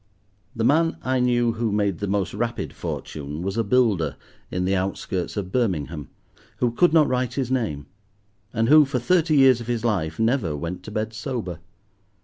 [0.55, 4.15] The man I knew who made the most rapid fortune was a builder
[4.49, 6.09] in the outskirts of Birmingham,
[6.57, 7.85] who could not write his name,
[8.51, 11.59] and who, for thirty years of his life, never went to bed sober.